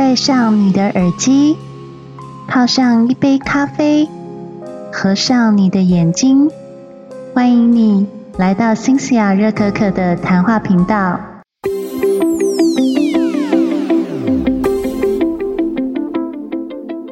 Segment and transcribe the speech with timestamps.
[0.00, 1.54] 戴上你的耳机，
[2.48, 4.08] 泡上一杯咖啡，
[4.90, 6.48] 合上你的眼睛，
[7.34, 8.06] 欢迎你
[8.38, 11.20] 来到新西亚热可可的谈话频道。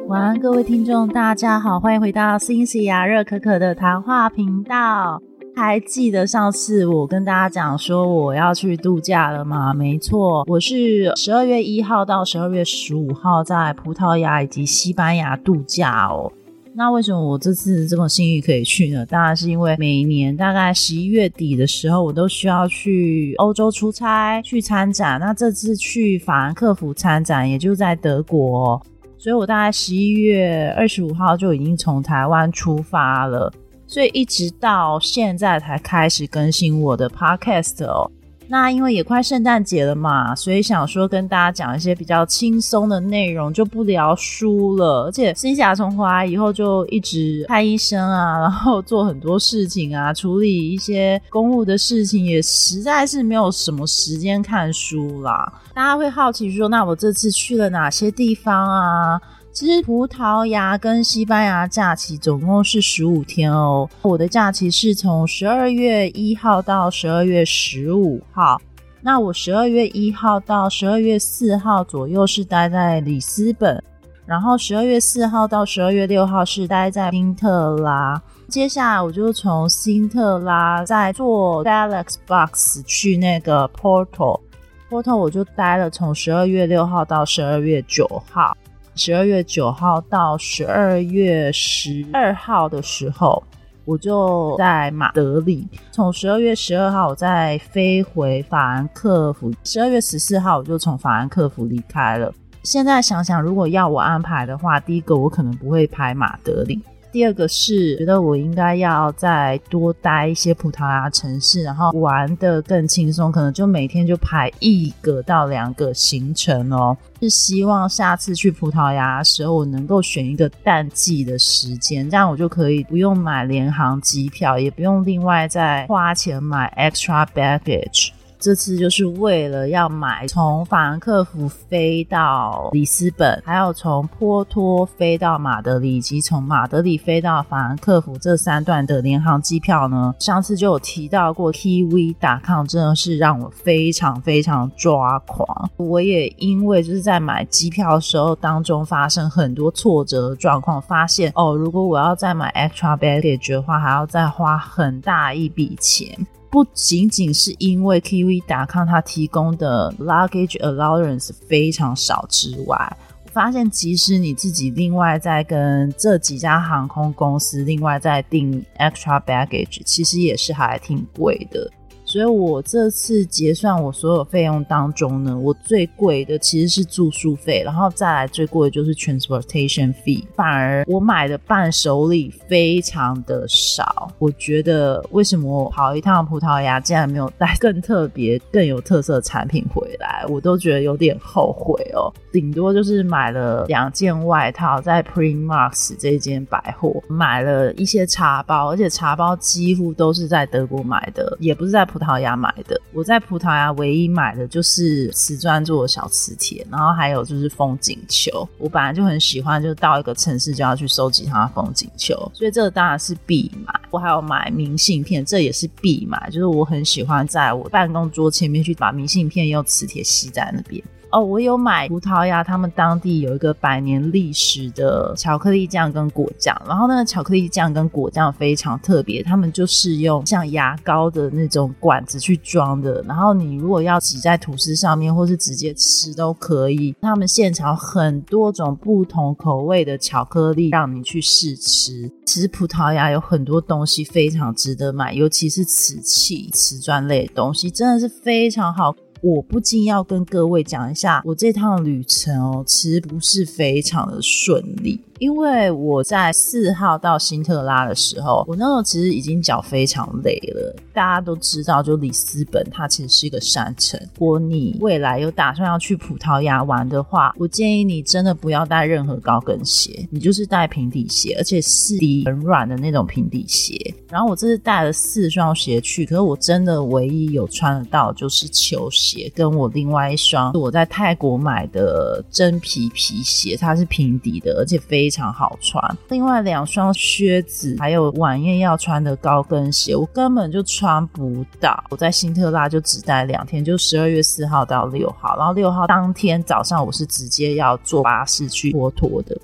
[0.07, 5.21] 晚安，各位听众，大家好，欢迎回到新西亚热可可的谈话频道。
[5.55, 9.73] 还记得上次我跟大家讲说我要去度假了吗？
[9.73, 16.31] 没错，我是十二月一号到十二月十五号在葡萄牙以及西班牙度假哦。
[16.73, 19.05] 那为什么我这次这么幸运可以去呢？
[19.05, 25.19] 当然是因为每年大概十一月底的时候，我都需要去欧洲出差去参展。
[25.19, 28.81] 那这次去法兰克福参展，也就在德国，
[29.17, 33.51] 所以我大概十一月二十五号就已经从台湾出发了。
[33.89, 38.09] 所以一直到现在才开始更新我的 podcast 哦。
[38.51, 45.05] 那因为也快圣诞节了嘛，所以想说跟大家讲一些比较轻松的内容，就不聊书了。
[45.05, 55.51] 而且新霞从回来以后就一直看医生啊，然后做很多事情啊，处理一些公务的事情，也实在是没有什么时间看书啦。
[55.75, 59.21] 大家会好奇说，那我这次去了哪些地方啊？
[59.59, 63.89] 其实葡萄牙跟西班牙假期总共是十五天哦。
[64.03, 68.57] 我的假期是从十二月一号到十二月十五号。
[69.01, 73.83] 那我十二月一号到十二月四号左右是待在里斯本，
[74.25, 78.21] 然后十二月四号到十二月六号是待在新特拉。
[78.47, 88.55] 接下来我就从新特拉再坐 Galaxy Box 去那个 Porto，Porto 我就待了从十二月六号到十二月九号。
[89.01, 93.41] 十二月九号到十二月十二号的时候，
[93.85, 95.65] 我就在马德里。
[95.89, 99.53] 从十二月十二号，我再飞回法兰克福。
[99.63, 102.29] 十二月十四号，我就从法兰克福离开了。
[102.63, 106.81] 现在想想，如果要我安排的话，第一个我可能不会拍马德里。
[107.11, 116.95] 第二个是觉得我应该要再多待一些葡萄牙城市，然后玩的更轻松，可能就每天就排一个到两个行程哦。
[117.21, 128.11] 是希望下次去葡萄牙的时候，我能够选一个淡季的时间，这样我就可以不用买联航机票，也不用另外再花钱买 extra baggage。
[128.39, 140.15] 这次就是为了要买从法兰克福飞到里斯本，还有从波托飞到马德里，以及从马德里飞到法兰克福这三段的联航机票呢。
[140.19, 145.69] 上次就有提到过，TV 打抗真的是让我非常非常抓狂。
[145.75, 156.25] 我也因为就是在买机票的时候当中发生很多挫折状况，发现哦，如果我要再买 extra baggage 的话，还要再花很大一笔钱。
[156.51, 171.71] 不仅仅是因为 K V 达康他提供的 luggage allowance 非常少之外，我发现即使你自己另外再跟这几家航空公司另外再订 extra baggage，其实也是还挺贵的。
[172.09, 180.25] 所以我这次结算我所有费用当中呢，我最贵的其实是住宿费，然后再来最贵的就是 transportation fee。
[180.33, 192.11] 反而我买的伴手礼非常的少，我觉得为什么我跑一趟葡萄牙竟然没有带更特别、更有特色的产品回来，我都觉得有点后悔哦。
[192.31, 201.98] 顶多就是买了两件外套，在 Primark 这间百货买了一些茶包，而且茶包几乎都是在德国买的，也不是在葡。
[201.99, 208.47] 葡萄牙买的，我在葡萄牙唯一买的就是瓷砖做的小磁铁，然后还有就是风景球。
[208.57, 213.77] 我本来就很喜欢，就到一个城市就要去收集它的风景球，所以这个当然是必买。
[213.91, 220.81] 我还有买明信片，这也是必买，就是我很喜欢在我办公桌前面去把明信片用磁铁吸在那边。
[221.11, 236.95] 哦，我有买葡萄牙，他们当地有一个百年历史的巧克力酱跟果酱，然后那个巧克力酱跟果酱非常特别，他们就是用像牙膏的那种管子去装的，然后你如果要挤在吐司上面或是直接吃都可以。
[237.01, 242.07] 他们现场很多种不同口味的巧克力让你去试吃。
[242.27, 248.95] 其实葡萄牙有很多东西非常值得买，尤其是瓷器、瓷砖类的东西，真的是非常好。
[249.21, 255.01] 我不禁要跟各位讲一下，我这趟旅程哦，其实不是非常的顺利。
[255.19, 260.73] 因为我在四号到新特拉的时候，我那时候其实已经脚非常累了。
[260.93, 263.99] 大家都知道，就里斯本它其实是一个山城。
[264.17, 273.93] 如果你未来有打算要去葡萄牙玩的话，我建议你真的不要带任何高跟鞋，你就是带平底鞋，而且是底很软的那种平底鞋。
[274.09, 285.97] 然后我这次带了四双鞋去，可是我真的唯一有穿得到就是球鞋，鞋跟我另外一双我在泰国买的真皮皮鞋，它是平底的，而且非常好穿。
[286.09, 291.83] 另外两双靴子还有晚宴要穿的高跟鞋，我根本就穿不到。
[291.89, 299.35] 我在新特拉就只待两天，就十二月四号到六号，然后六号当天早上我是直接要坐巴士去波托的。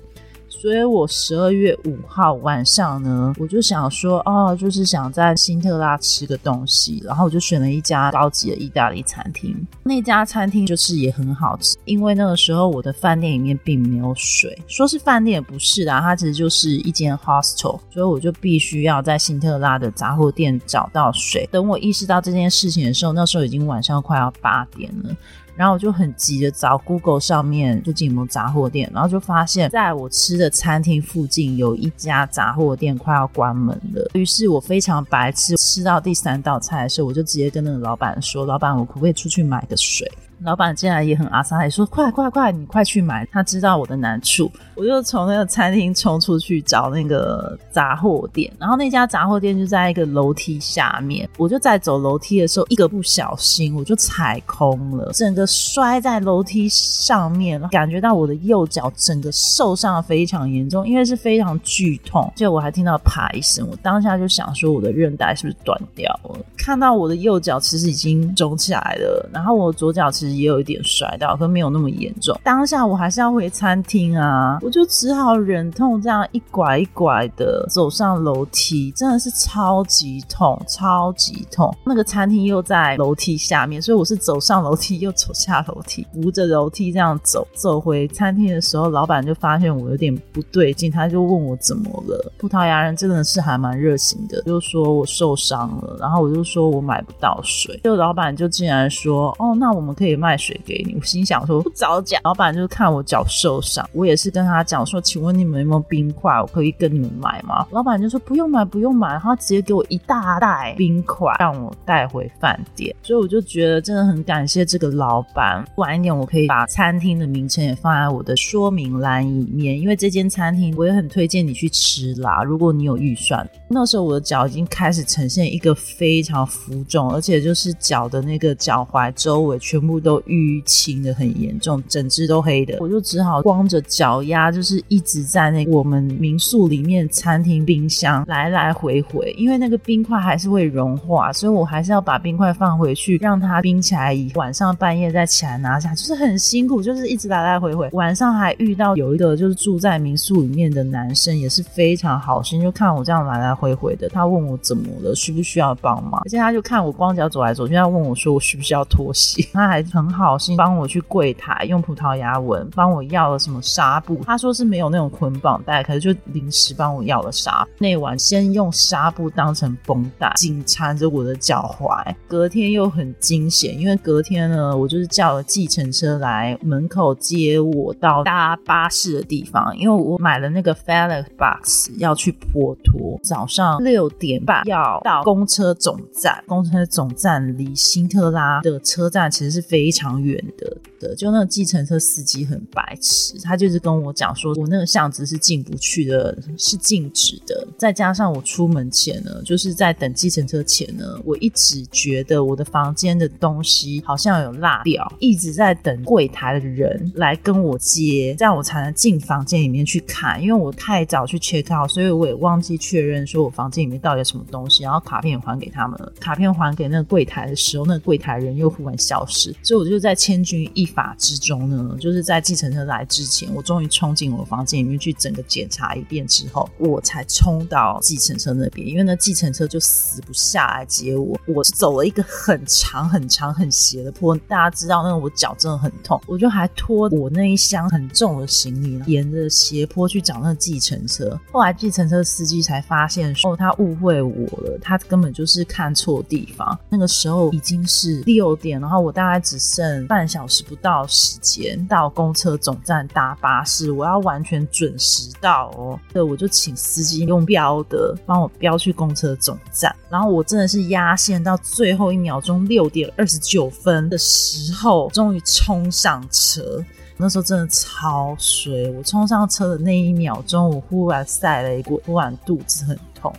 [0.58, 9.54] 所以我十二月五号晚上呢，我就想说，哦，就是想在新特拉吃个东西，然后我就选了一家高级的意大利餐厅。
[9.84, 21.48] 那家餐厅就是也很好吃，因为那个时候我的饭店里面并没有水，说是饭店也不是啦，它其实就是一间 hostel，所以我就必须要在新特拉的杂货店找到水。
[21.52, 25.14] 等我意识到这件事情的时候，那时候已经晚上快要八点了。
[25.56, 34.10] 然后我就很急的找 Google 上面附近有没有杂货店，然后就发现在我吃的餐厅附近有一家杂货店快要关门了。
[34.14, 40.06] 于是我非常白痴，吃到第三道菜的时候，我就直接跟那个老板说：“老板，我可不可以出去买个水？”
[40.42, 48.52] 老板进来也很阿萨，也说：“快快快，你快去买！”他知道我的难处，我就从那个餐厅冲出去找那个杂货店。
[48.58, 62.30] 然后那家杂货店就在一个楼梯下面，我就在走楼梯的时候，一个不小心我就踩空了，整个摔在楼梯上面，感觉到我的右脚整个受伤非常严重，因为是非常剧痛。
[62.36, 66.38] 就我还听到啪一声，我当下就想说我的韧带是不是断掉了？
[66.58, 70.25] 看到我的右脚其实已经肿起来了，然后我左脚其实。
[70.34, 72.38] 也有一点摔到，可没有那么严重。
[72.42, 81.72] 当下我还是要回餐厅啊，我就只好忍痛这样一拐一拐的走上楼梯，真的是超级痛，超级痛。
[81.84, 87.46] 那个餐厅又在楼梯下面，所以我是走上楼梯又走下楼梯，扶着楼梯这样走。
[87.54, 92.32] 走回餐厅的时候，老板就发现我有点不对劲，他就问我怎么了。
[92.38, 100.15] 葡萄牙人真的是还蛮热情的，就说我受伤了，然后我就说我买不到水，就老板就竟然说，哦，那我们可以。
[100.16, 102.20] 卖水给你，我心想说不早讲。
[102.24, 107.66] 老板就是看我脚受伤，我也是跟他讲说，请问你们有没有冰块，我可以跟你们买吗？
[107.70, 112.94] 老板就说不用买，不用买，他直接给我一大袋冰块让我带回饭店。
[113.02, 115.64] 所以我就觉得真的很感谢这个老板。
[115.76, 122.42] 晚一点我可以把餐厅的名称也放在我的说明栏里面，因为这间餐厅我也很推荐你去吃啦。
[122.42, 129.96] 如果你有预算，那时候我的脚已经开始呈现一个非常浮肿，而且就是脚的那个脚踝周围全部。
[130.06, 147.88] 都淤青的很严重，整只都黑的，我就只好光着脚丫，就是一直在那我们民宿里面餐厅冰箱来来回回，因为那个冰块还是会融化，所以我还是要把冰块放回去，让它冰起来，以晚上半夜再起来拿下，就是很辛苦，就是一直来来回回。
[147.92, 159.84] 晚上还遇到有一个就是住在民宿里面的男生，也是非常好心，就看我这样来来回回的，他问我怎么了，需不需要帮忙，而且他就看我光脚走来走去，他问我说我需不需要脱鞋， 他还。
[159.96, 167.66] 很好心帮我去柜台用葡萄牙文帮我要了什么纱布，他说是没有那种捆绑带，可是就临时帮我要了纱。
[167.78, 189.85] 那晚先用纱布当成绷带紧缠着我的脚踝，隔天又很惊险，因为隔天呢，我就是叫了计程车来门口接我到搭巴士的地方，因为我买了那个 Felix Box 要去波托，早上六点半要到公车总站，公车总站离新特拉的车站其实是非。
[189.86, 197.64] 非常远的的，就那个计程车司机很白痴，他就是跟我讲说，我那个巷子是进不去的，是禁止的。
[197.78, 210.42] 再加上我出门前呢，就是在等计程车前呢，我一直觉得我的房间的东西好像有落掉，一直在等柜台的人来跟我接，这样我才能进房间里面去看。
[210.42, 216.12] 因为我太早去 check out，所以我也忘记确认说我房间里面到底有什么东西，然后卡片还给他们了。
[216.18, 219.54] 卡片还给那个柜台的时候，那个柜台人又忽然消失。
[219.76, 231.38] 我就在千钧一发之中呢，就是在计程车来之前，我终于冲进我房间里面去整个检查一遍之后，我才冲到计程车那边，因为那计程车就死不下来接我。
[231.46, 241.38] 我是走了一个很长很长很斜的坡，大家知道那个我脚真的很痛，我就还拖我那一箱很重的行李，沿着斜坡去找那个计程车。
[241.50, 246.78] 后来计程车司机才发现说他误会我了，他根本就是看错地方。
[246.88, 249.55] 那个时候已经是六点，然后我大概只。
[249.58, 255.98] 剩半小时不到时间到公车总站搭巴士，我要完全准时到哦。
[256.12, 266.84] 对，我就请司机用标的帮我标去公车总站，然后我真的是压线到最后一秒钟六点二十九分的时候，终于冲上车。
[267.18, 272.94] 那时候真的超衰，我冲上车的那一秒钟，我忽然晒了一股，忽然肚子很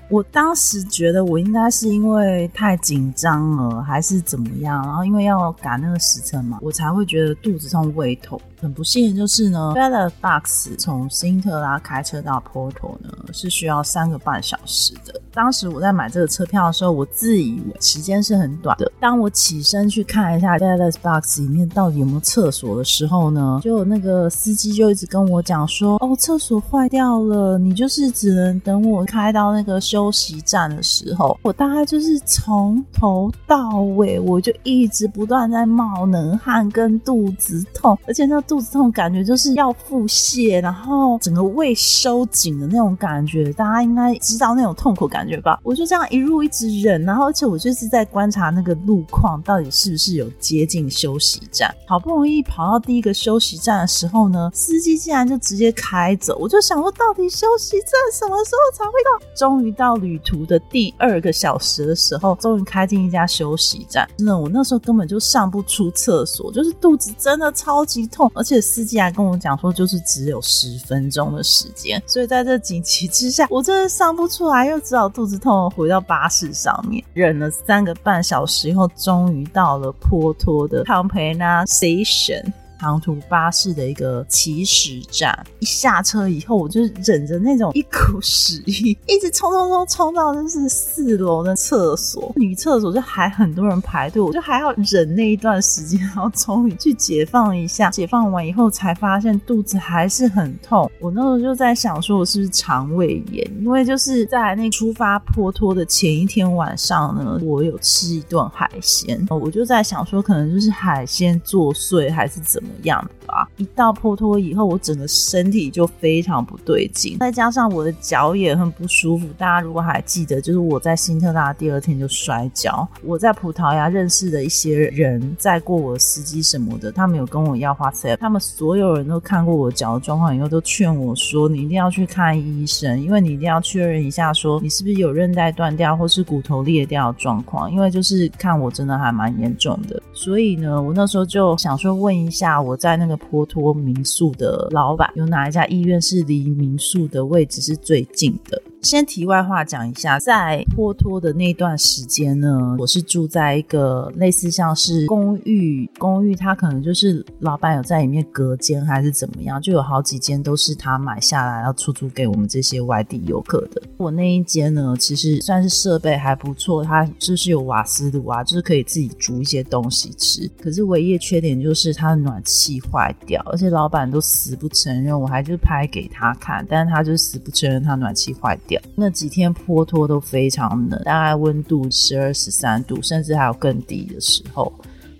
[0.09, 4.85] 我当时觉得我应该是因为太紧张了，还是怎么样？
[4.85, 8.39] 然后因为要赶那个时辰嘛，我才会觉得肚子痛、胃痛。
[8.59, 15.21] 很不幸的就是呢 b e l l a Box 从新特拉开车到波特呢是需要三个半小时的。
[15.31, 18.91] 当时我在买这个车票的时候，我自以为时间是很短的。
[18.99, 38.43] 当我起身去看一下 b e l l a Box 里面到底有没有厕所的时候呢，就那个司机就一直跟我讲说：“哦，厕所坏掉了，你就是只能等我开到那个休息站的时候。”我大概就是从头到尾，我就一直不断在冒冷汗跟肚子痛，而且那。
[38.47, 45.59] 肚子痛感觉就是要腹泻，然后整个胃收紧的那种感觉，大家应该知道那种痛苦感觉吧？
[45.63, 51.73] 我就这样一路一直忍，然后而且我就是在观察那个路况到底是不是有接近休息站。
[51.85, 56.37] 好不容易跑到第一个休息站的时候呢，司机竟然就直接开走。
[56.39, 59.25] 我就想说，到底休息站什么时候才会到？
[59.35, 64.07] 终于到旅途的第二个小时的时候，终于开进一家休息站。
[64.17, 68.31] 真的，我那时候根本就上不出厕所，就是肚子真的超级痛。
[68.37, 82.53] 而且司机还跟我讲说，就是只有十分钟的时间，所以在这紧急之下，我真的上不出来，又只好肚子痛，回到巴士上面，忍了三个半小时以后，终于到了坡托的 Campana Station。
[82.79, 97.89] 长途巴士的一个起始站，一下车以后，我就忍着那种一股屎意，一直冲冲冲冲到就是四楼的厕所，女厕所就还很多人排队，我就还要忍那一段时间，然后终于去解放一下。
[97.89, 100.89] 解放完以后，才发现肚子还是很痛。
[100.99, 103.45] 我那时候就在想，说我是不是肠胃炎？
[103.59, 112.66] 因为就是在那出发坡托的前一天晚上呢，我有吃一顿海鲜，我就在想说，可能就是海鲜作祟，还是怎么。
[112.67, 119.25] 怎么样吧，一到坡托以后，我整个身体就非常不对劲，再加上我的脚也很不舒服。
[119.37, 122.85] 大家如果还记得，就是我在新特拉第二天就摔跤。
[123.03, 148.61] 我在葡萄牙认识的一些人，载过我的司机什么的，他们有跟我要花车，他们所有人都看过我脚的状况以后，都劝我说：“你一定要去看医生，因为你一定要确认一下，说你是不是有韧带断掉或是骨头裂掉的状况，因为就是看我真的还蛮严重的。”所以呢，我那时候就想说问一下我在那个坡托民宿的老板，有哪一家医院是离民宿的位置是最近的？
[148.83, 163.81] 先题外话讲一下，在坡托的那段时间呢，我是住在一个类似像是公寓，公寓它可能就是老板有在里面隔间还是怎么样，就有好几间都是他买下来要出租给我们这些外地游客的。
[163.97, 170.49] 我那一间呢，其实算是设备还不错，它就是有瓦斯炉啊，就是可以自己煮一些东西吃。
[170.61, 178.66] 可是唯一的缺点就是它的暖气坏掉，而且老板都死不承认，我还就拍给他看，但是他就死不承认他暖气坏掉。
[178.95, 184.71] 那几天坡托都非常冷，大概温度十二十三度，甚至还有更低的时候。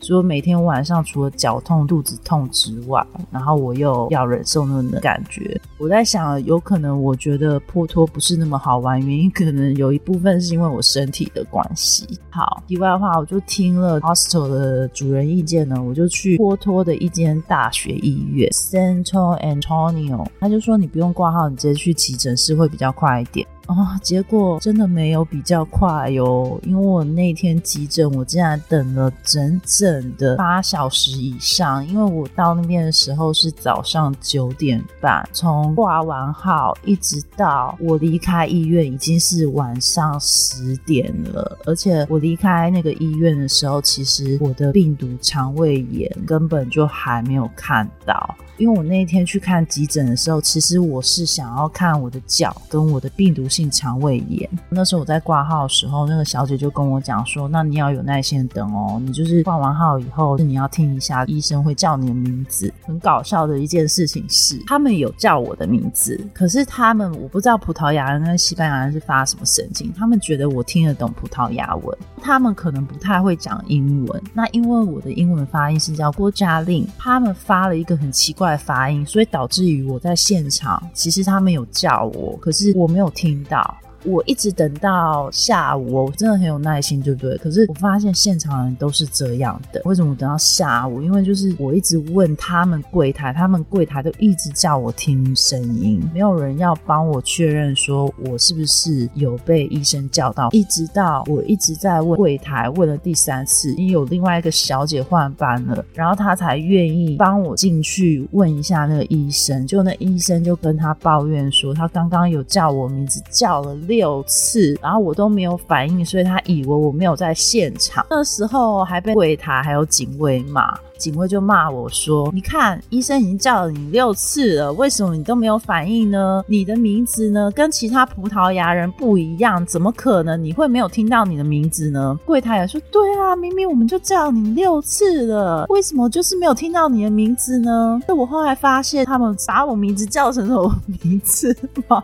[0.08, 5.60] 所以每天晚上除了脚痛、肚子痛之外，然后我又要忍受那种感觉。
[5.78, 12.08] 我在想，有可能我觉得坡托不是那么好玩，原因可能有一部分是因为我身体的关系。
[12.30, 23.46] 好，题外话，我就听了 hostel 的主人意见呢，我就去坡托的一间大学医院 Central Antonio，他就说你不用挂号，你直接去急诊室会比较快一点。
[23.68, 31.86] 哦，结果真的没有比较快哟，因为我那天急诊，我竟然等了整整的八小时以上。
[31.86, 41.58] 因为我到那边的时候是早上九点半，从挂完号一直到我离开医院，已经是晚上十点了。
[41.66, 48.36] 而且我离开那个医院的时候，其实我的病毒肠胃炎根本就还没有看到。
[48.58, 54.50] 因为我那一天去看急诊的时候，其实我是想要看我的脚跟我的病毒性肠胃炎。
[54.70, 74.24] 那时候我在挂号的时候，那个小姐就跟我讲说：“那你要有耐心等哦，你就是挂完号以后，你要听一下医生会叫你的名字。”很搞笑的一件事情是，他们有叫我的名字，可是他们我不知道葡萄牙人跟西班牙人是发什么神经，他们觉得我听得懂葡萄牙文，他们可能不太会讲英文。
[74.34, 78.47] 那因为我的英文发音是叫郭嘉令，他们发了一个很奇怪。
[78.56, 83.76] 发音，所以导致于我在现场，其实他们有叫我，可是我没有听到。
[84.08, 87.38] 我一直等到下午，我真的很有耐心，对不对？
[87.38, 89.82] 可是我发现现场人都是这样的。
[89.86, 91.02] 为什么等到下午？
[91.02, 100.50] 因为就是我一直问他们柜台，他们柜台都一直叫我听声音，没有人要帮我确认说我是不是有被医生叫到。
[100.52, 109.66] 一直到我一直在问柜台，问了第三次，因为有另外一个小姐换班了，然后他才愿意帮我进去问一下那个医生。
[109.68, 118.06] 就那医生就跟他抱怨说，他刚刚有叫我名字叫了六次，然后我都没有反应，所以他以为我没有在现场。
[118.10, 120.78] 那时候还被柜台还有警卫骂。
[120.98, 126.44] 警卫就骂我说：“你看，医生已经叫了你六次了，为什么你都没有反应呢？
[126.48, 141.56] 你的名字呢，跟其他葡萄牙人不一样，怎么可能你会没有听到你的名字呢？”柜台也说：“对啊，明明我们就叫你六次了，为什么就是没有听到你的名字呢？”那我后来发现，他们把我名字叫成什么名字？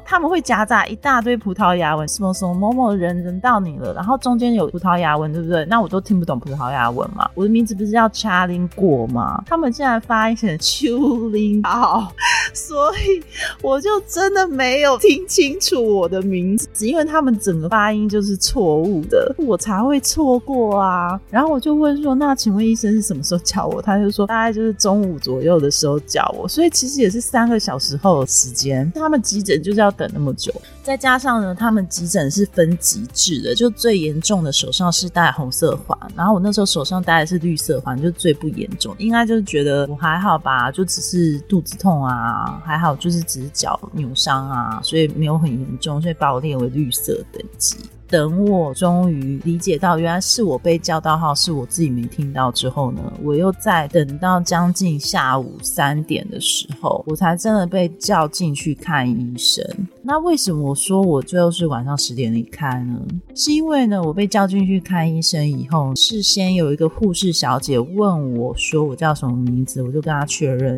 [0.06, 5.66] 他们会夹杂一大堆葡萄牙文，什么什么某某人人到你了，然后中间有葡萄牙文，对不对？
[5.66, 7.30] 那我都听不懂葡萄牙文嘛。
[7.36, 8.54] 我的名字不是叫 Charlie。
[8.84, 9.42] 我吗？
[9.48, 12.08] 他们竟然发音成丘陵奥，
[12.54, 13.24] 所以
[13.62, 21.20] 我就真的没有听清楚我的名字，因为他们整个发音就是错误的，我才会错过啊。
[21.30, 28.92] 然后我就问说：“那请问医生是什么时候叫我？”他就说：“大概就是中午左右的时候叫我。”所以其实也是三个小时后的时间。
[28.96, 38.94] 他们急诊就是要等那么久，再加上呢，他们急诊是分级制的，就最严重的手上是戴红色环，然后我那时候手上戴的是绿色环，就最不严重。
[39.00, 47.78] 应该就是觉得我还好吧，就只是肚子痛啊， 还好就是只是脚扭伤啊，所以没有很严重，所以把我列为绿色等级。
[48.14, 59.66] 等我终于理解到原来是我被叫到号，是我自己没听到之后呢，我又在等到将近下午三点的时候，我才真的被叫进去看医生。
[60.04, 63.02] 那为什么我说我最后是晚上十点离开呢？
[63.34, 70.74] 是因为呢，我被叫进去看医生以后，事先有一个护士小姐问我说我叫什么名字，我就跟她确认，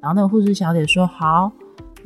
[0.00, 1.52] 然后那个护士小姐说好。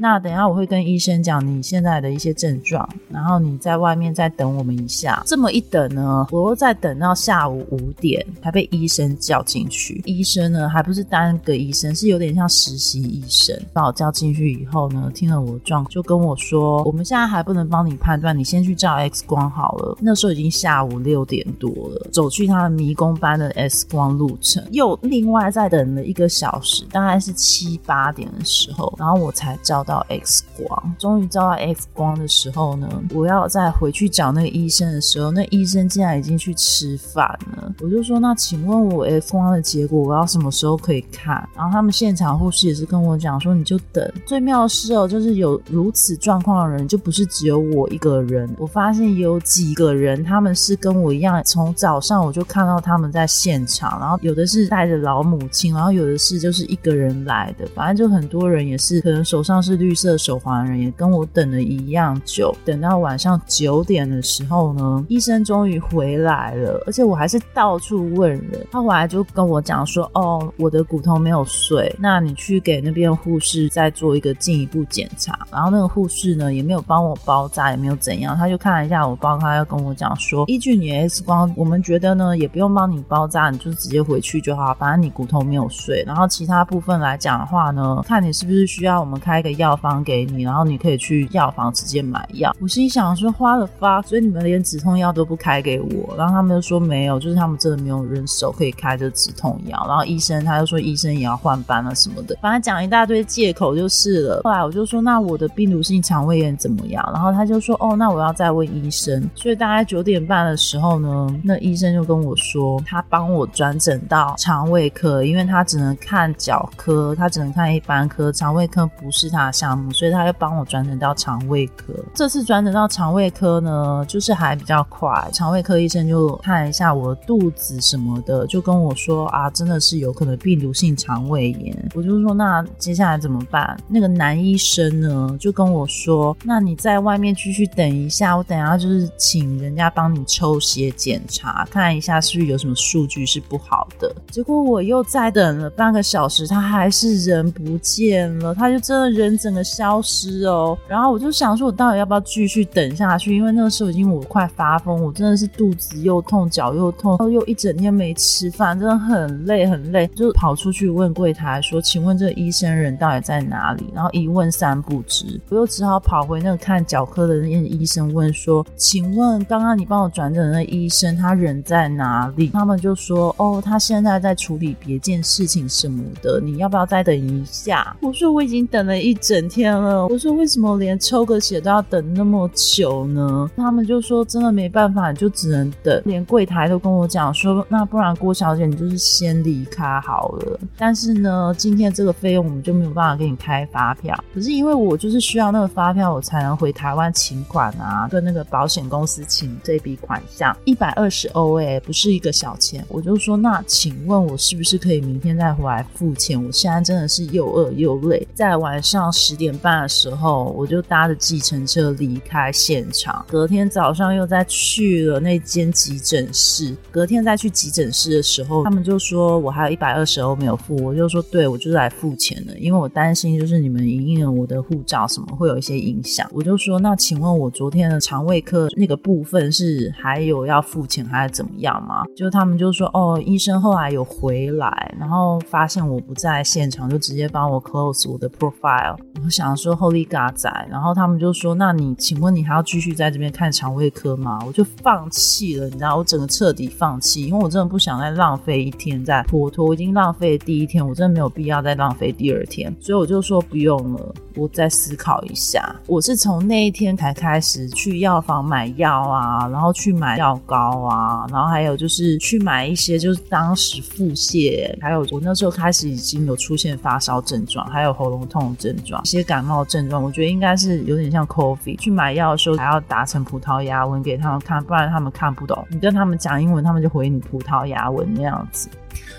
[0.02, 5.22] 那等下我会跟医生讲你现在的一些症状，然后你在外面再等我们一下。
[5.24, 10.02] 这么一等呢，我又再等到下午五点才被医生叫进去。
[10.04, 13.56] 医生呢还不是单个医生，是有点像实习医生。
[13.72, 19.96] 把我叫进去以后呢，听了我的状就跟我说，我们现在还不能帮你判断，你先去照 X 光好了。
[20.00, 29.84] 那时候已经下午六点多了，走去他的迷宫般的 X 光路程，又另外再等了一个小时，大概是七八点的时候，然后我才照。
[29.84, 37.74] 到到 X 光，终于照到 X 光的时候呢，我要再回去找那个医生的时候，那医生竟然已经去吃饭了。
[37.82, 41.46] 我就说，那请问我 X 光的结果我要什么时候可以看？
[41.54, 44.10] 然后他们现场护士也是跟我讲说，你就等。
[44.24, 48.48] 最妙的是哦，就是有如此状况的人，就不是只有我一个人。
[48.58, 59.71] 我发现有几个人，他们是跟我一样，从早上我就看到他们在现场，然后有的是带着老母亲，然后有的是就是一个人来的，反正就很多人也是，可能手上是。
[59.76, 68.66] 绿色手环的人也跟我等了一样久，等到晚上九点的时候呢，医生终于回来了，而且我还是到处问人。
[68.70, 86.04] 他回来就跟我讲说：“哦，我的骨头没有碎，那你去给那边护士再做一个进一步检查。”然后那个护士呢也没有帮我包扎，也没有怎样，他就看了一下我包，他要跟我讲说：“依据你 X 光，我们觉得呢也不用帮你包扎，你就直接回去就好，反正你骨头没有碎。
[86.06, 92.54] 然后其他部分来讲的话呢，看你是不是需要我们开一个药。”药方给你，然后你可以去药房直接买药。
[92.60, 96.16] 我心想说花了发，所以你们连止痛药都不开给我。
[96.18, 99.84] 然后他们就说没有，就是他们真的没有人手可以开这止痛药。
[99.86, 104.40] 然后医生他就说医生也要换班了什么的，反正讲一大堆借口就是了。
[104.42, 107.08] 后来我就说那我的病毒性肠胃炎怎么样？
[107.12, 109.30] 然后他就说哦，那我要再问医生。
[109.36, 119.51] 所以大概九点半的时候呢，那医生就跟我说他帮我转诊到肠胃科，因为他只能看脚科，他只能看一般科，肠胃科不是他。
[119.52, 121.92] 项目，所以他又帮我转诊到肠胃科。
[122.14, 125.28] 这次转诊到肠胃科呢，就是还比较快。
[125.32, 131.90] 肠胃科医生就看一下我肚子什么的，就跟我说啊，真的是有可能病毒性肠胃炎。
[131.94, 133.76] 我就说那接下来怎么办？
[133.86, 144.14] 那个男医生呢就跟我说，那你在外面继续等一下，我等下就是请人家帮你抽血检查，看一下是不是有什么数据是不好的。
[144.30, 149.62] 结果我又再等了半个小时，他还是人不见了，他就真的人整个。
[149.72, 150.76] 消失哦。
[150.86, 153.34] 然后我就想说，我到底要不要继续等下去？
[153.34, 194.14] 因为那个时候已经我快发疯，我真的是肚子又痛，脚又痛，然后又一整天没吃饭，真的很累很累，就跑出去问柜台说：“请问这个医生人到底在哪里？”然后一问三不知，我又只好跑回那个看脚科的那医生问说：“请问刚刚你帮我转诊的那医生他人在哪里？”他们就说：“哦，他现在在处理别件事情什么的，你要不要再等一下？”我说：“我已经等了一整整天了。”我说：“为什么连抽个血都要等那么久呢？”他们就说：“真的没办法，你就只能等。”连柜台都跟我讲说：“那不然郭小姐你就是先离开好了。”但是呢，今天这个费用我们就没有办法给你开发票。
[194.34, 202.84] 可是因为我就是需要那个发票，我才能回台湾请款啊，跟那个保险公司请这笔款项一百二十欧诶，不是一个小钱。
[202.88, 206.42] 我就说：“那请问我是不是可以明天再回来付钱？
[206.42, 213.24] 我现在真的是又饿又累。”在晚上十点半的时候，我就搭着计程车离开现场。
[213.28, 216.76] 隔天早上又再去了那间急诊室。
[216.90, 220.74] 隔天再去急诊室的时候，他们就说我还有一百二十欧没有付。
[220.82, 255.76] 我就说：“对，我就是来付钱的，因为我担心就是你们营业我的护照什么会有一些影响。”我就说：“那请问我昨天的肠胃科那个部分是还有要付钱还是怎么样吗？”就他们就说：“哦，医生后来有回来，然后发现我不在现场，就直接帮我 close 我的 profile。”我想说 Holy God 仔，然后他们就说：“那你请问你还要继续在这边看肠胃科吗？”我就放弃了，你知道，我整个彻底放弃，因为我真的不想再浪费一天在拖拖，我已经浪费第一天，我真的没有必要再浪费第二天，所以我就说不用了，我再思考一下。
[255.86, 269.01] 我是从那一天才开始去药房买药啊，然后去买药膏啊，然后还有就是去买一些就是当时腹泻，还有我那时候开始已经有出现发烧症状，还有喉咙痛症状。
[269.02, 271.76] 一些感冒症状，我觉得应该是有点像 coffee。
[271.78, 275.66] 去买药的时候还要打成葡萄牙文给他们看，不然他们看不懂。
[275.70, 278.68] 你跟他们讲英文，他们就回你葡萄牙文那样子。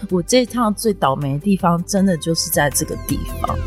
[0.09, 3.57] 我这趟最倒霉的地方，真的就是在这个地方。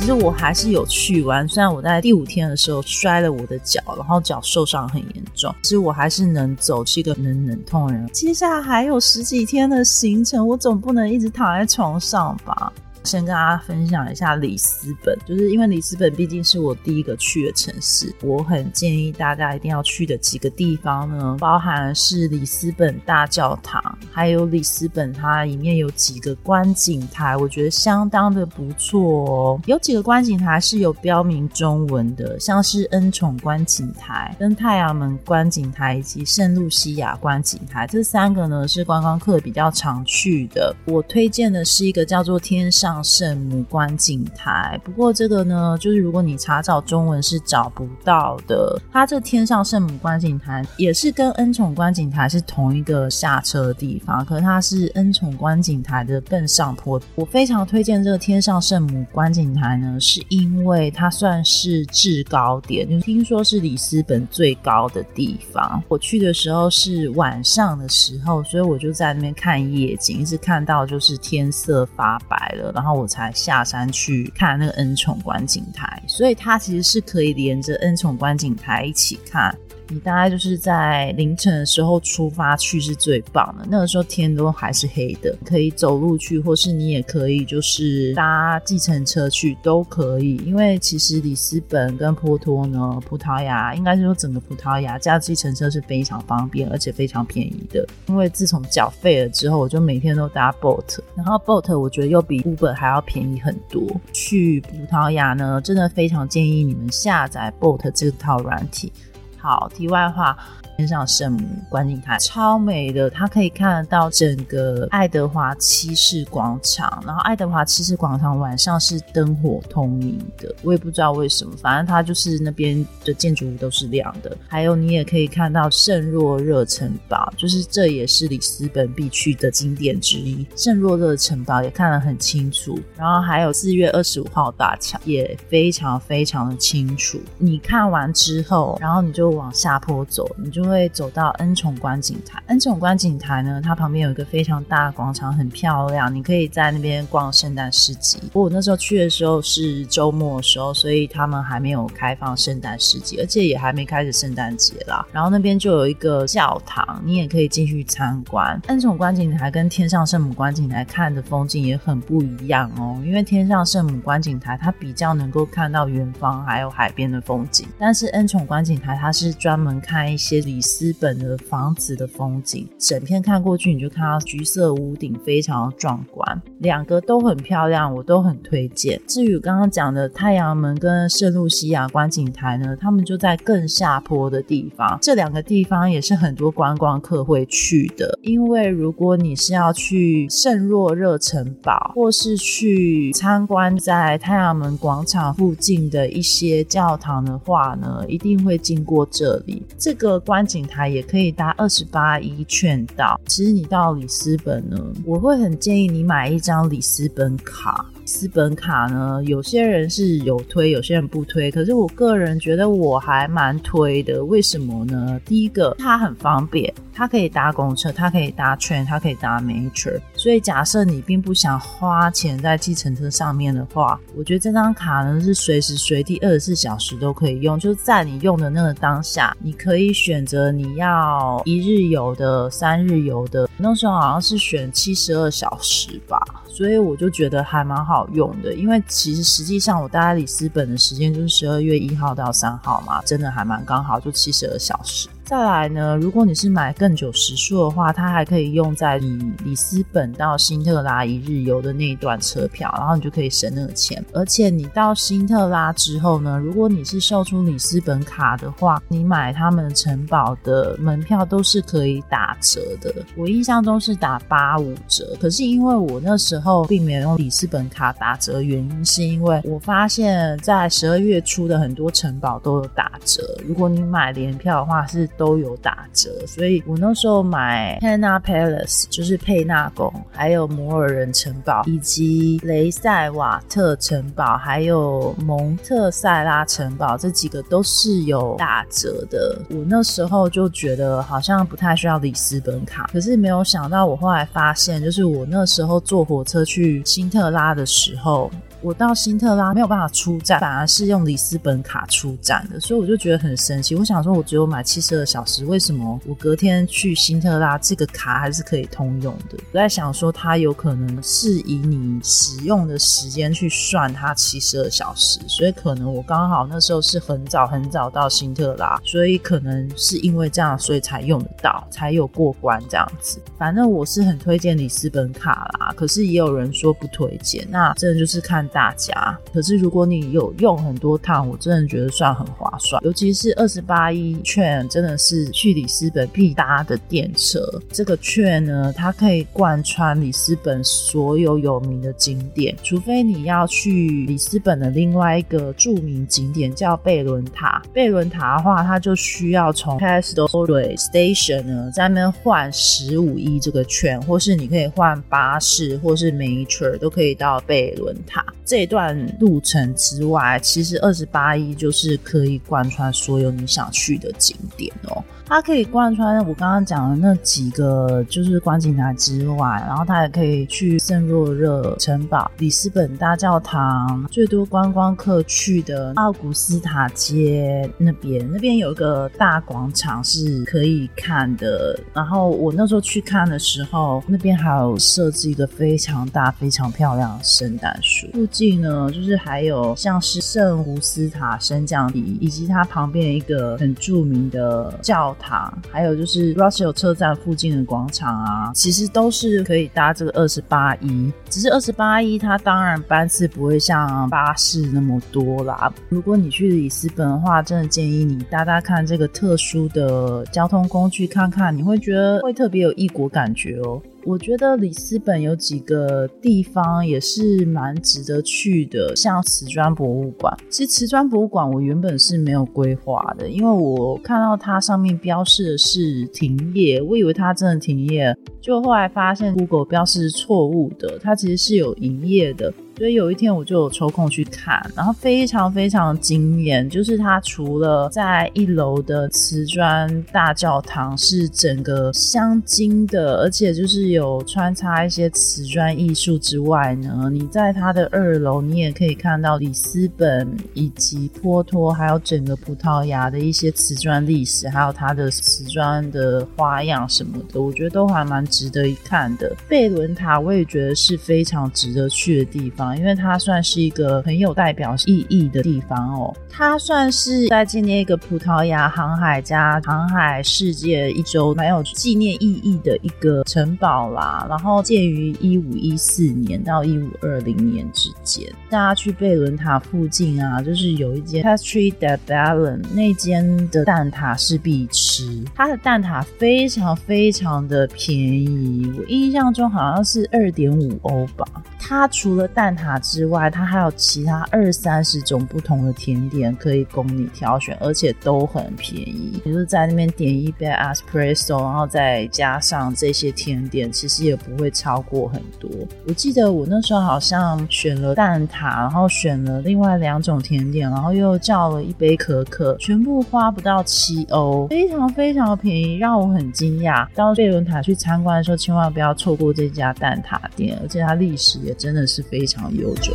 [0.00, 8.08] 其实我还是有去玩，虽然我在第五天的时候摔了我的脚，然后脚受伤很严重，其实我还是能走，是一个能忍痛的人。
[8.10, 12.72] 接下来还有十几天的行程，我总不能一直躺在床上吧。
[13.04, 23.82] 先跟大家分享一下里斯本，就是因为里斯本毕竟是我第一个去的城市，我很建议大家一定要去的几个地方呢，包含是里斯本大教堂，
[24.12, 29.60] 还有里斯本它里面有几个观景台，我觉得相当的不错哦。
[29.66, 40.74] 有几个观景台是有标明中文的，像是恩宠观景台、跟太阳门观景台以及圣露西亚观景台，这三个呢是观光客比较常去的。
[40.84, 42.89] 我推荐的是一个叫做天上。
[43.04, 48.80] 圣母观景台，不过这个呢，就是如果你查找中文是找不到的。
[48.92, 57.00] 它这天上圣母观景台也是跟恩宠观景台是同一个下车的地方，可是它是恩宠观景台的更上坡。
[57.14, 65.82] 我非常推荐这个天上圣母观景台呢，是因为它算是制高点，就听说是里斯本最高的地方。
[65.88, 72.72] 我去的时候是晚上的时候，所以我就在那边看夜景，一直看到就是天色发白了。
[72.80, 79.54] 然后我才下山去看那个恩宠观景台，所以它其实是可以连着恩宠观景台一起看。
[79.90, 90.36] 你大概就是在凌晨的时候出发去是最棒的，那个时候天都还是黑的，可以走路去，或是你也可以就是搭计程车去都可以。
[90.46, 97.84] 因为其实里斯本跟波托呢，葡萄牙应该是说整个葡萄牙加计程车是非常方便，而且非常便宜的。
[98.06, 103.82] 因为自从缴费了之后，我就每天都搭 boat，然后 boat 我觉得又比 Uber 还要便宜很多。
[104.12, 108.92] 去葡萄牙呢，真的非常建议你们下载 boat 这套软体。
[109.40, 110.36] 好，题外话。
[110.80, 117.02] 天上圣母观景台超美的，它可以看得到整个爱德华七世广场。
[117.06, 124.34] 然后爱德华七世广场晚上是灯火通明的，我也不知道为什么，反正它就是那边的建筑物都是亮的。
[124.48, 130.46] 还有你也可以看到圣若热城堡，就是这也是里斯本必去的景点之一。
[130.56, 132.78] 圣若热城堡也看得很清楚。
[132.96, 137.20] 然后还有四月二十五号大桥也非常非常的清楚。
[137.36, 140.69] 你看完之后，然后你就往下坡走，你就。
[140.70, 142.42] 会走到恩宠观景台。
[142.46, 148.18] 恩宠观景台呢，它旁边有一个非常大的广场，很漂亮，你可以在那边逛圣诞市集。
[148.32, 155.04] 我那时候去的时候是周末的时候，所以他们还没有开放圣诞市集，而且也还没开始圣诞节啦。
[155.12, 158.60] 然后那边就有一个教堂，你也可以进去参观。
[158.68, 176.42] 恩宠观景台跟天上圣母观景台看的风景也很不一样哦，因为天上圣母观景台它比较能够看到远方还有海边的风景，但是恩宠观景台它是专门看一些里斯本的房子的风景，整片看过去你就看到橘色屋顶，非常壮观。
[176.58, 179.00] 两个都很漂亮，我都很推荐。
[179.06, 188.18] 至于刚刚讲的太阳门跟圣露西亚观景台呢，他们就在更下坡的地方，这两个地方也是很多观光客会去的。
[188.20, 199.62] 因为如果你是要去圣若热城堡，或是去参观在太阳门广场附近的一些教堂的话呢，一定会经过这里。
[199.78, 203.20] 这个观观景台也可以搭二十八一券到。
[203.26, 207.84] 其实你到里斯本呢，我会很建议你买一张里斯本卡。
[208.06, 211.50] 斯本卡呢，有些人是有推，有些人不推。
[211.50, 215.20] 可是我个人觉得我还蛮推的，为什么呢？
[215.26, 220.00] 第一个，它很方便，它可以搭公车，它可以搭 train，它可以搭 metro。
[220.14, 227.56] 所以假设你并不想花钱在计程车上面的话，我觉得这张卡呢是随时随地二十四小时都可以用。
[227.60, 233.48] 就在你用的那个当下，你可以选择你要一日游的、三日游的。
[233.56, 236.18] 那时候好像是选七十二小时吧。
[236.46, 245.08] 所以我就觉得还蛮好用的，因为其实实际上我待在里斯本的时间就是十二月一号到三号嘛，真的还蛮刚好，就七十二小时。
[245.30, 254.04] 再来呢，如果你是买更久时数的话，它还可以用在里里斯本到辛特拉一日游的那一段车票，然后你就可以省那个钱。
[254.12, 262.92] 而且你到辛特拉之后呢，如果你是售出里斯本卡的话，你买他们城堡的门票都是可以打折的。
[263.16, 273.22] 我印象中是打八五折，可是因为我那时候并没有用里斯本卡打折，原因是因为我发现，在十二月初的很多城堡都有打折。
[273.46, 289.38] 如果你买联票的话，是都有打折，所以我那时候买 Hannah Palace 就是佩纳宫，还有摩尔人城堡，以及雷塞瓦特城堡，还有蒙特塞拉城堡，这几个都是有打折的。
[289.50, 298.30] 我那时候就觉得好像不太需要里斯本卡，可是没有想到，我后来发现，就是我那时候坐火车去辛特拉的时候。
[298.62, 303.74] 我到辛特拉没有办法出站，反而是用里斯本卡出站的，所以我就觉得很神奇。
[303.74, 309.38] 我想说，我只有买七十二小时，为什么我隔天去辛特拉这个卡还是可以通用的？
[309.52, 323.18] 我在想说，它有可能是以你使用的时间去算它七十二小时，所以可能我刚好那时候是很早很早到辛特拉，所以可能是因为这样，所以才用得到，才有过关这样子。
[323.38, 328.46] 反正我是很推荐里斯本卡啦，可是也有人说不推荐，那真的就是看。
[328.52, 332.82] 大家，可是如果你有用很多趟，我真的觉得算很划算。
[332.84, 337.40] 尤其是二十八亿券，真的是去里斯本必搭的电车。
[337.70, 347.62] 这个券呢，它可以贯穿里斯本所有有名的景点，除非你要去里斯本的另外一个著名景点叫贝伦塔。
[347.72, 350.28] 贝伦塔的话，它就需要从 Castle
[350.76, 358.24] Station 呢在那边换十五亿这个券，或是你可以换巴士，或是 m e t r 都可以到贝伦塔。
[358.50, 365.00] 这段路程之外，其实二十八亿就是可以贯穿所有你想去的景点哦。
[365.24, 381.78] 它可以贯穿我刚刚讲的那几个，就是观景台之外，然后它也可以去圣若热城堡、里斯本大教堂，最多观光客去的奥古斯塔街那边，那边有一个大广场是可以看的。
[381.94, 388.08] 然后我那时候去看的时候，那边还有设置一个非常大、非常漂亮的圣诞树。
[388.40, 395.14] 附近呢，就是还有像是圣胡斯塔升降梯，以及它旁边一个很著名的教。
[395.20, 401.12] 堂，还有就是 Russell 车站附近的广场啊，其实都是可以搭这个二十八一。
[401.28, 405.70] 只是二十八一，它当然班次不会像巴士那么多啦。
[405.90, 413.82] 如果你去里斯本的话，真的建议你搭搭看这个特殊的交通工具，看看你会觉得会特别有异国感觉哦。
[414.04, 420.36] 我觉得里斯本有几个地方也是蛮值得去的，像瓷砖博物馆。
[420.48, 432.52] 其实瓷砖博物馆我原本是没有规划的，因为我看到它上面标示的是停业，我以为它真的停业，就后来发现 Google 标示是错误的，它其实是有营业的。
[432.80, 459.36] 所以有一天我就有抽空去看，然后非常非常惊艳，就是它除了在一楼的瓷砖大教堂是整个镶金的，而且就是有穿插一些瓷砖艺术之外呢，你在它的二楼，你也可以看到里斯本以及波托，还有整个葡萄牙的一些瓷砖历史，还有它的瓷砖的花样什么的，我觉得都还蛮值得一看的。
[459.46, 466.14] 贝伦塔我也觉得是非常值得去的地方，因为它算是一个很有代表意义的地方哦。
[466.28, 474.26] 它算是在纪念一个葡萄牙航海家航海世界一周蛮有纪念意义的一个城堡啦。
[474.28, 478.26] 然后建于一五一四年到一五二零年之间。
[478.48, 485.22] 大家去贝伦塔附近啊，就是有一间 Pastry de Ballon 那间的蛋挞是必吃。
[485.34, 491.26] 它的蛋挞非常非常的便宜，我印象中好像是二点五欧吧。
[491.70, 496.34] 它除了蛋挞之外，它还有其他二三十种不同的甜点。
[496.40, 499.22] 可以供你挑选，而且都很便宜。
[499.24, 505.48] 就是在那边点一杯 espresso，然后再加上这些甜点，其实也不会超过很多。
[505.86, 516.88] 我记得我那时候好像选了蛋挞，然后选了另外两种甜点，然后又叫了一杯可可，全部花不到七欧，非常非常便宜，让我很惊讶。
[516.94, 522.90] 到贝伦塔去参观的时候，千万不要错过这家蛋挞店，而且它历史也真的是非常悠久。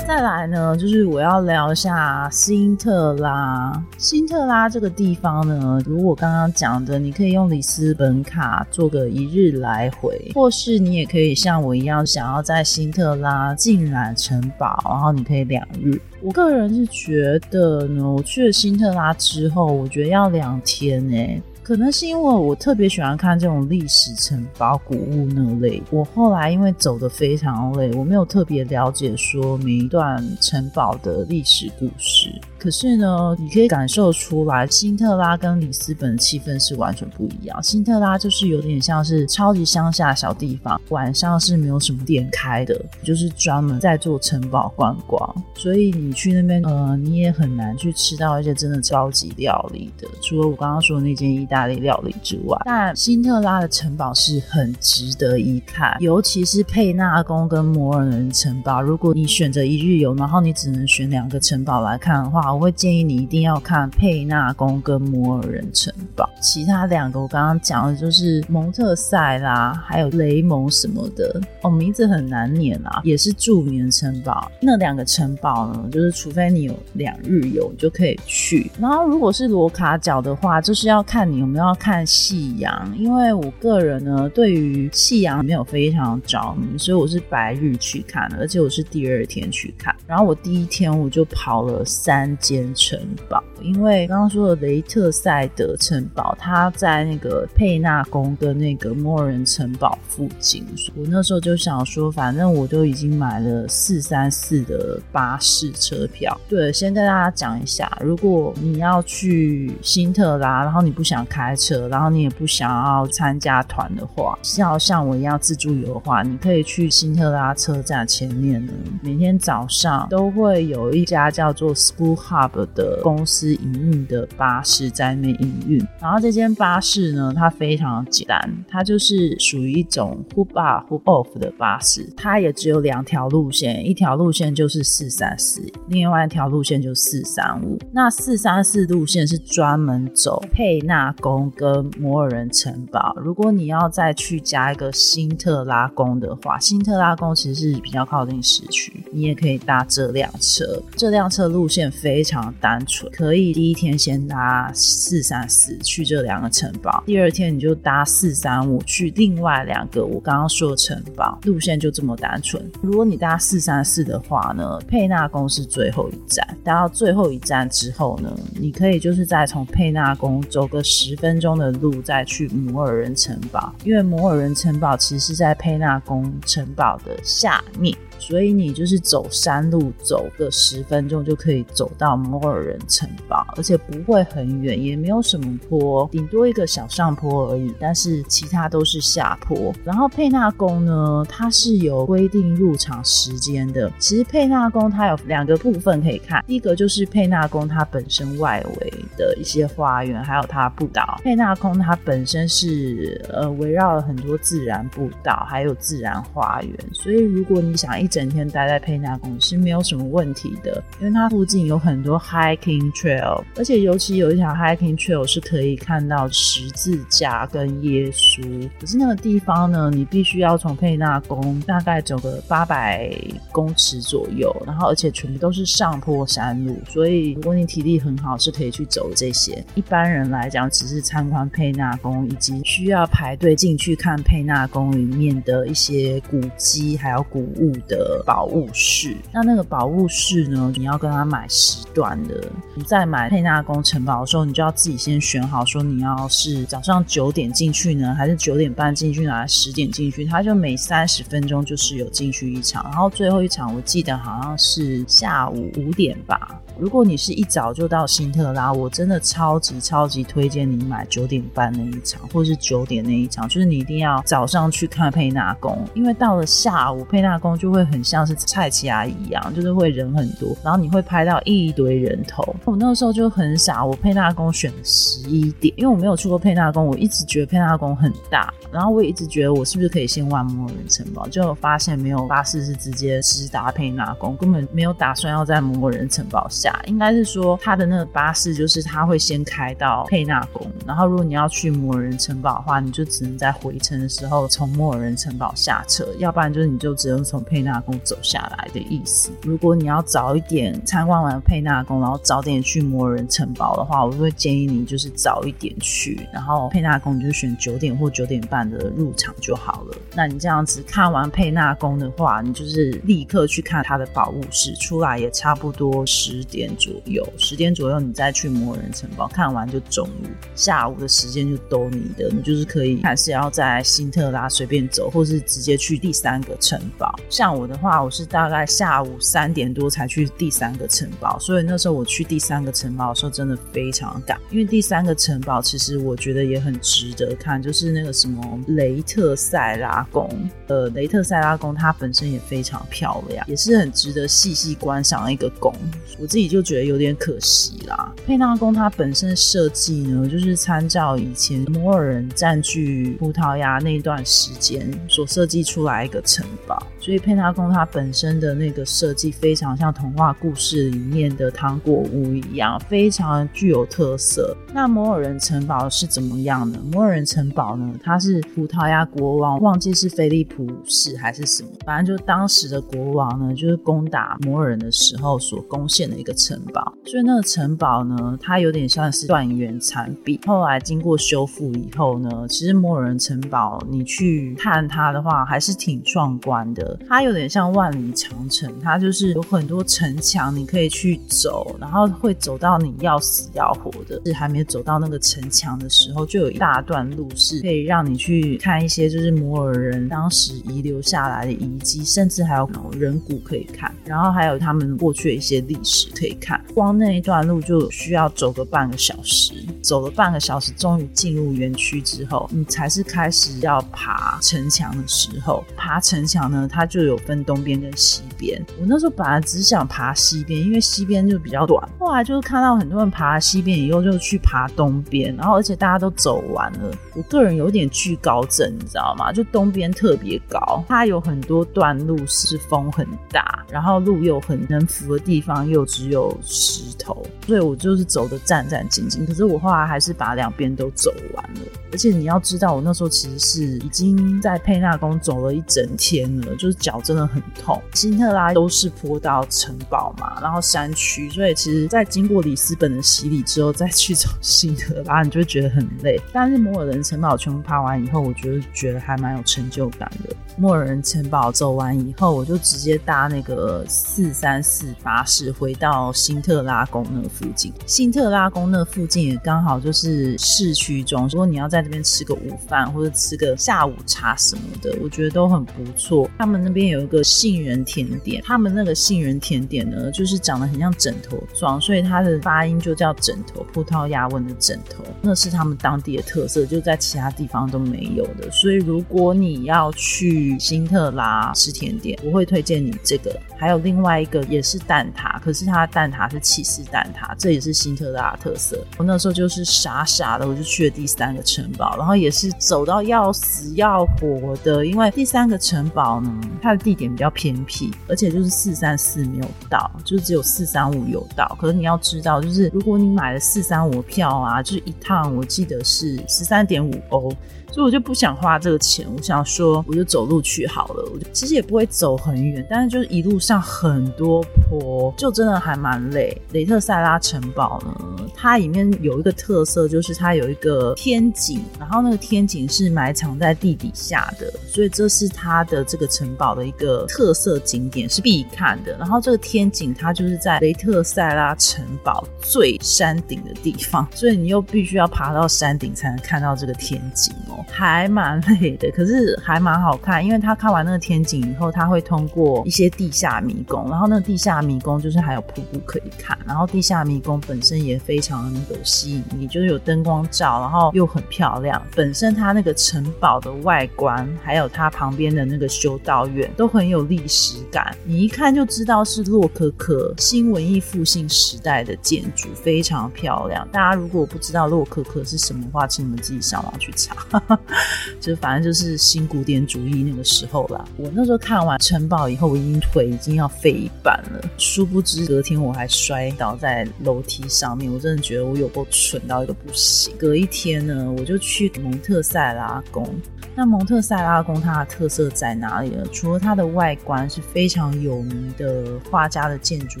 [0.06, 3.72] 再来呢，就是我要聊一下辛特拉。
[3.96, 15.98] 辛特拉这个地方呢，如果刚刚讲的，你可以用里斯本卡做个一日来回，或是你也可以像我一样，想要在辛特拉浸染城堡，然后你可以两日。
[16.20, 21.42] 我个人是觉得呢，我去了辛特拉之后，我觉得要两天呢。
[21.64, 25.82] 可能是因为我特别喜欢看这种历史城堡、古物那类。
[25.90, 32.38] 我后来因为走的非常累，我没有特别了解说每一段城堡的历史故事。
[32.64, 37.62] 可是呢，你可以感受出来，辛特拉跟里斯本的气氛是完全不一样。
[37.62, 45.44] 辛特拉就是有点像是超级乡下小地方，晚上是没有什么店开的，就是专门在做城堡观光。
[45.54, 52.58] 所以你去那边，呃，你也很难去吃到一些真的高级料理的，除了我刚刚说的那间意大利料理之外。
[52.64, 58.80] 但辛特拉的城堡是很值得一看，尤其是佩纳宫跟摩尔人城堡。
[58.80, 74.50] 如果你选择一日游，然后你只能选两个城堡来看的话，我会建议你一定要看佩纳宫跟摩尔人城堡，其他两个我刚刚讲的就是蒙特塞拉还有雷蒙什么的哦，名字很难念啊，也是著名的城堡。
[74.60, 78.70] 那两个城堡呢，就是除非你有两日游，你就可以去。
[78.78, 89.92] 然后如果是罗卡角的话，就是要看你有没有要看夕阳，因为我个人呢对于夕阳没有非常着迷，所以我是白日去看的，而且我是第二天去看。
[90.06, 92.32] 然后我第一天我就跑了三。
[92.44, 100.62] 间城堡，因为刚刚说的雷特塞德城堡，它在那个佩纳宫跟那个摩尔人城堡附近。
[100.94, 106.38] 我那时候就想说，反正我都已经买了四三四的巴士车票。
[106.46, 122.23] 对，先跟大家讲一下，如果你要去辛特拉，然后你不想开车，然后你也不想要参加团的话，要像我一样自助游的话，你可以去辛特拉车站前面呢，每天早上都会有一家叫做 School。
[122.24, 137.78] Hub 的公司营运的巴士在那边营运，然后这间巴士呢，它非常简单，它就是属于一种 Hoop Up Hoop Off 的巴士，它也只有两条路线，一条路线就是四三四，另外一条路线就四三五。
[137.92, 143.14] 那四三四路线是专门走佩纳宫跟摩尔人城堡。
[143.16, 152.13] 如果你要再去加一个辛特拉宫的话，辛特拉宫其实是比较靠近市区，你也可以搭这辆车，这辆车路线非。
[152.14, 162.70] 非常单纯，可以第一天先搭四三四去这两个城堡，第二天你就搭四三五去另外两个我刚刚说的城堡，路线就这么单纯。
[162.80, 177.92] 如果你搭四三四的话呢，佩纳宫是最后一站，搭到最后一站之后呢，你可以就是再从佩纳宫走个十分钟的路再去摩尔人城堡，因为摩尔人城堡其实是在佩纳宫城堡的下面。
[178.26, 187.70] 所以你就是走山路，走个十分钟就可以走到摩尔人城堡，而且不会很远，也没有什么坡，顶多一个小上坡而已。
[187.78, 189.74] 但是其他都是下坡。
[189.84, 193.92] 然后佩纳宫呢，它是有规定入场时间的。
[193.98, 201.20] 其实佩纳宫它有两个部分可以看，第一个就是佩纳宫它本身外围的一些花园，还有它步道。
[201.22, 206.74] 佩纳宫它本身是呃围绕了很多自然步道，还有自然花园。
[206.94, 218.70] 所以如果你想一一整天待在佩纳宫是没有什么问题的，因为它附近有很多 hiking trail，而且尤其有一条 hiking trail 是可以看到十字架跟耶稣。
[218.78, 223.10] 可是那个地方呢，你必须要从佩纳宫大概走个八百
[223.50, 229.60] 公尺左右，然后而且全部都是上坡山路，所以如果你体力很好，是可以去走这些。
[229.74, 239.16] 一般人来讲，只是参观佩纳宫，以及需要排队进去看佩纳宫里面的一些古迹还有古物的宝物室。
[239.32, 242.42] 那那个宝物室呢，你要跟他买时段的。
[242.74, 250.24] 你在买佩纳宫城堡的时候，你就要自己先选好，说你要是早上九点进去呢，还是九点半进去呢，还是十点进去？
[250.24, 256.60] 他就每三十分钟就是有进去一场，然后最后一场我记得好像是下午五点吧。
[256.76, 272.54] 如果你是一早就到辛特拉，我真的超级超级推荐你买九点半那一场，或者是九点那一场，就是你一定要早上去看佩纳宫，因为到了下午佩纳宫就会很像是蔡奇亚一样，就是会人很多，然后你会拍到一堆人头。
[272.64, 286.80] 我那个时候就很傻，我佩纳宫选十一点，因为我没有去过佩纳宫，我一直觉得佩纳宫很大，然后我也一直觉得我是不是可以先玩摩尔人城堡，就发现没有巴士是直接直达佩纳宫，根本没有打算要在摩尔人城堡下。
[286.86, 299.30] 应该是说，他的那个巴士就是他会先开到佩纳宫，然后如果你要去摩尔人城堡的话，你就只能在回程的时候从摩尔人城堡下车，要不然就是你就只能从佩纳宫走下来的意思。
[299.42, 309.96] 如果你要早一点参观完佩纳宫，然后早点去魔人城堡的话，我就会建议你就是早一点去，然后佩纳宫你就选九点或九点半的入场就好了。
[310.14, 316.70] 那你这样子看完佩纳宫的话，你就是立刻去看他的宝物室，出来也差不多十点。
[316.76, 327.14] 左右，十点左右你再去魔人城堡看完就中午，下午的时间就都你的，你就是可以还是要在辛特拉随便走，或是直接去第三个城堡。
[327.30, 340.30] 像我的话，我是大概下午三点多才去第三个城堡，所以那时候我去第三个城堡的时候真的非常赶，因为第三个城堡其实我觉得也很值得看，就是那个什么雷特塞拉宫，
[340.68, 345.74] 呃，雷特塞拉宫它本身也非常漂亮，也是很值得细细观赏的一个宫，
[346.18, 346.54] 我自己。
[346.54, 348.14] 就觉得有点可惜啦。
[348.24, 364.54] 佩纳宫它本身设计呢，就是参照以前摩尔人占据葡萄牙那段时间所设计出来一个城堡，所以佩纳宫它本身的那个设计非常像童话故事里面的糖果屋一样，非常具有特色。
[364.74, 366.78] 那摩尔人城堡是怎么样的？
[366.92, 376.34] 摩尔人城堡呢，它是葡萄牙国王忘记是菲利普五世还是什么，反正就当时的国王呢，就是攻打摩尔人的时候所攻陷的一个。
[376.34, 380.38] 城堡，所以那个城堡呢，它有点像是断垣残壁。
[380.44, 386.98] 后来经过修复以后呢，其实摩尔人城堡你去看它的话，还是挺壮观的。
[387.08, 394.20] 它有点像万里长城，它就是有很多城墙，你可以去走，然后会走到你要死要活的。
[394.26, 406.34] 是还没走到那个城墙的时候，就有一大段路是可以让你去看一些就是摩尔人当时遗留下来的遗迹，甚至还有人骨可以看，然后还有他们过去的一些历史可以。
[406.40, 409.54] 看，光那一段路就需要走个半个小时。
[409.80, 415.64] 走了半个小时，终于进入园区之后，你才是开始要爬城墙的时候。
[415.74, 418.62] 爬城墙呢，它就有分东边跟西边。
[418.78, 421.88] 我那时候本来只想爬西边，因为西边就比较短。
[421.98, 426.90] 后来就是看到很多人爬西边以后，就去爬东边，然后而且大家都走完了。
[427.16, 429.32] 我个人有点惧高症，你知道吗？
[429.32, 436.36] 就东边特别高，它有很多段路是风很大，然后路又很能扶的地方又只有。
[436.42, 439.24] 石头，所以我就是走的战战兢兢。
[439.24, 441.60] 可是我后来还是把两边都走完了。
[441.92, 447.80] 而且你要知道，我那时候其实是已经在佩纳宫走了一整天了，就是脚真的很痛。
[447.92, 456.20] 辛特拉都是坡道城堡嘛，然后山区，所以其实，在经过里斯本的洗礼之后，再去走辛特拉，你就会觉得很累。
[456.32, 460.34] 但是摩尔人城堡全部爬完以后，我觉得觉得还蛮有成就感的。
[460.56, 467.72] 摩尔人城堡走完以后，我就直接搭那个四三四巴士回到辛特拉宫那附近。
[467.86, 476.28] 辛特拉宫那附近也刚好就是市区中，如果你要在这边吃个午饭或者吃个下午茶什么的，我觉得都很不错。
[476.38, 488.50] 他们那边有一个个杏仁甜点，他们那个杏仁甜点呢，就是长得很像枕头状，所以它的发音就叫枕头，葡萄牙文的枕头，那是他们当地的特色，就在其他地方都没有的。
[488.50, 493.38] 所以如果你要去，辛特拉吃甜点，我会推荐你这个。
[493.56, 498.84] 还有另外一个也是蛋挞，可是它的蛋挞是起司蛋挞，这也是辛特拉的特色。
[498.98, 511.56] 我那时候就是傻傻的，我就去了第三个城堡，然后也是走到要死要活的，因为第三个城堡呢，它的地点比较偏僻，而且就是四三四没有到，就是只有四三五有到。
[511.60, 517.32] 可是你要知道，就是如果你买了四三五票啊，就是一趟我记得是十三点五欧。
[517.74, 521.10] 所以我就不想花这个钱，我想说我就走路去好了。
[521.12, 526.40] 我就其实也不会走很远，但是就是一路上很多坡，就真的还蛮累。
[526.52, 538.96] 雷特塞拉城堡呢，它里面有一个特色，就是它有一个天井，然后那个天井是埋藏在地底下的，所以这是它的这个城堡的一个特色景点，是必看的。
[538.98, 547.63] 然后这个天井它就是在雷特塞拉城堡最山顶的地方，所以你又必须要爬到山顶才能看到这个天井哦。
[547.70, 561.80] 还蛮累的，可是还蛮好看，因为他看完那个天井以后，他会通过一些地下迷宫，然后那个地下迷宫就是还有瀑布可以看，然后地下迷宫本身也非常有吸引力，就是有灯光照，然后又很漂亮。
[561.94, 573.66] 本身它那个城堡的外观，还有它旁边的那个修道院，都很有历史感，你一看就知道是洛可可新文艺复兴时代的建筑，非常漂亮。
[573.72, 577.14] 大家如果不知道洛可可是什么话，请你们自己上网去查。
[578.20, 580.84] 就反正就是新古典主义那个时候啦。
[580.96, 584.40] 我那时候看完城堡以后，我已经腿已经要废一半了。
[584.58, 590.14] 殊不知隔天我还摔倒在楼梯上面，我真的觉得我有够蠢到一个不行。
[590.16, 593.08] 隔一天呢，我就去蒙特塞拉宫。
[593.56, 596.04] 那蒙特塞拉宫它的特色在哪里呢？
[596.12, 600.00] 除了它的外观是非常有名的画家的建筑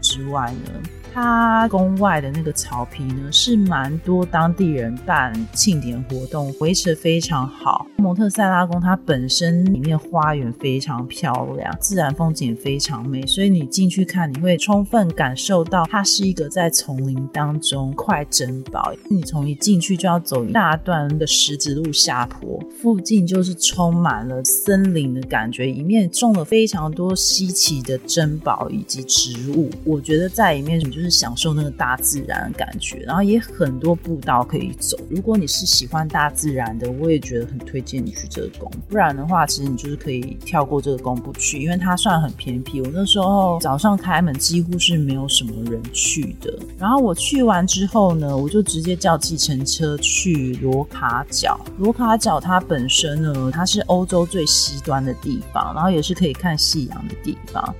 [0.00, 0.72] 之外呢？
[1.18, 7.86] 它宫外的那个草皮呢，是蛮多当地人办庆典活动，维持的非常好。
[7.96, 18.92] 蒙特塞拉宫它本身里面花园非常漂亮，自然风景非常美，所以你进去看，你会充分感受到它是一个在丛林当中块珍宝。
[19.08, 29.70] 你从一进去就要走一大段的石子路下坡，附近就是充满了森林的感觉，里面种了非常多稀奇的珍宝以及植物。
[29.82, 31.16] 我觉得在里面你就是。
[31.16, 34.98] 享受那个大自然的感觉，然后也很多步道可以走。
[35.08, 38.70] 如果你是喜欢大自然的，我也觉得很推荐你去这个宫。
[38.86, 42.82] 不然的话，其实你就是可以跳过这个宫不去，因为它算很偏僻。
[42.82, 46.54] 我那时候早上开门，几乎是没有什么人去的。
[46.78, 51.58] 然后我去完之后呢，我就直接叫计程车去罗卡角。
[51.78, 57.74] 罗卡角它本身呢，它是欧洲最西端的地方，然后也是可以看夕阳的地方。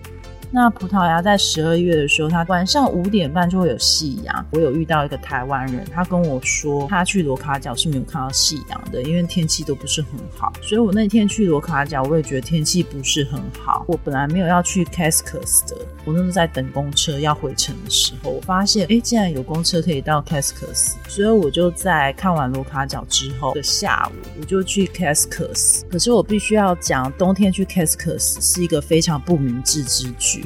[0.57, 4.47] 那葡萄牙在十二月的时候，它晚上五点半就会有夕阳。
[4.53, 10.51] 我有遇到一个台湾人，他跟我说，他去罗卡角是没有看到夕阳的，因为天气都不是很好。
[10.63, 13.85] 所以我那天去罗卡角，我也觉得天气不是很好。
[13.87, 15.77] 我本来没有要去 Cascas 的，
[16.07, 25.83] 我那时候在等公车要回程的时候，我发现，哎，竟然有公车可以到 Cascas，所以我就在看完罗卡角之后的下午，我就去 Cascas。
[25.91, 30.46] 可是我必须要讲，冬天去 Cascas 是一个非常不明智之举。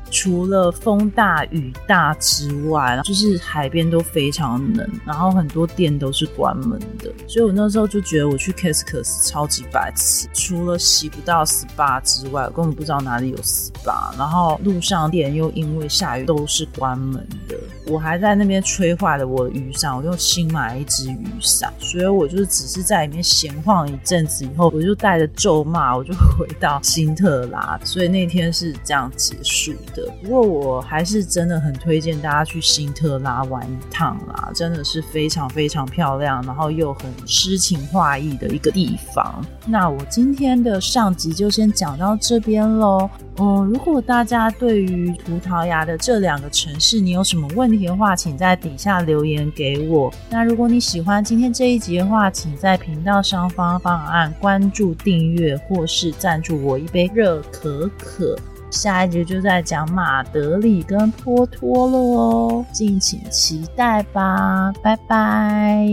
[0.11, 17.55] 除了风大雨大之外，就是海边都非常冷，然后很多店都是关门的，所以我那时候就觉得我去 Cascas 超级白痴，除了洗不到 SPA 之外，根本不知道哪里有 SPA，然后路上店又因为下雨都是关门的，
[17.87, 29.71] 我还在那边吹坏了我的雨伞，我又新买了一支雨伞，所以我就只是在里面闲晃一阵子以后，我就带着咒骂，我就回到新特拉，所以那天是这样结束。
[29.95, 39.43] 的，不过我还是真的很推荐大家去新特拉玩一趟啦，真的是非常非常漂亮，然后又很诗情画意的一个地方。
[39.65, 43.09] 那我今天的上集就先讲到这边喽。
[43.37, 50.13] 嗯，如果大家对于葡萄牙的这两个城市你有什么问题的话，请在底下留言给我。
[50.29, 58.37] 那如果你喜欢今天这一集的话，请在频道上方方按关注、订阅或是赞助我一杯热可可。
[58.71, 65.85] 下一集就在讲马德里跟托托了哦，敬请期待吧，拜拜！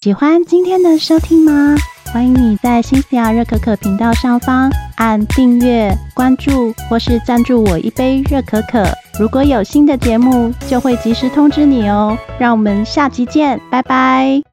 [0.00, 1.74] 喜欢今天的收听吗？
[2.12, 8.86] 欢迎你在新西亚热可可频道上方按订阅、关注或是赞助我一杯热可可。
[9.18, 12.16] 如果有新的节目，就会及时通知你哦。
[12.38, 14.46] 让我们下集见，拜拜！